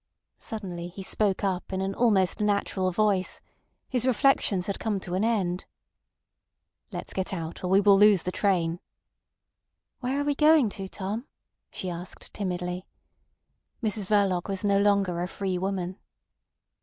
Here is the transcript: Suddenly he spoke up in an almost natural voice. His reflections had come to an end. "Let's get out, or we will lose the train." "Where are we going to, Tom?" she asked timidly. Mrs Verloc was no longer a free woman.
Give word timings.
Suddenly 0.39 0.87
he 0.87 1.03
spoke 1.03 1.43
up 1.43 1.71
in 1.71 1.79
an 1.79 1.93
almost 1.93 2.39
natural 2.39 2.91
voice. 2.91 3.39
His 3.87 4.03
reflections 4.07 4.65
had 4.65 4.79
come 4.79 4.99
to 5.01 5.13
an 5.13 5.23
end. 5.23 5.67
"Let's 6.91 7.13
get 7.13 7.35
out, 7.35 7.63
or 7.63 7.67
we 7.69 7.81
will 7.81 7.99
lose 7.99 8.23
the 8.23 8.31
train." 8.31 8.79
"Where 9.99 10.19
are 10.19 10.23
we 10.25 10.33
going 10.33 10.69
to, 10.69 10.87
Tom?" 10.87 11.27
she 11.69 11.87
asked 11.87 12.33
timidly. 12.33 12.87
Mrs 13.83 14.07
Verloc 14.07 14.47
was 14.49 14.65
no 14.65 14.79
longer 14.79 15.21
a 15.21 15.27
free 15.27 15.59
woman. 15.59 15.99